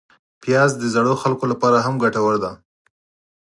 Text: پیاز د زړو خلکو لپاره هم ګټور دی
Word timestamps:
پیاز 0.41 0.71
د 0.77 0.83
زړو 0.93 1.13
خلکو 1.23 1.45
لپاره 1.51 1.77
هم 1.85 1.95
ګټور 2.03 2.35
دی 2.43 2.53